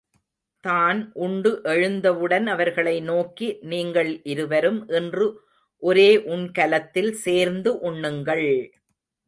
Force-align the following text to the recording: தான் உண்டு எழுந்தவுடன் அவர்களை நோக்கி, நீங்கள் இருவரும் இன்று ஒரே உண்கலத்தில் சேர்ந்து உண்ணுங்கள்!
தான் 0.63 0.99
உண்டு 1.25 1.51
எழுந்தவுடன் 1.73 2.47
அவர்களை 2.47 2.95
நோக்கி, 3.09 3.49
நீங்கள் 3.65 4.11
இருவரும் 4.33 4.81
இன்று 4.97 5.27
ஒரே 5.83 6.09
உண்கலத்தில் 6.33 7.13
சேர்ந்து 7.25 7.73
உண்ணுங்கள்! 7.89 8.47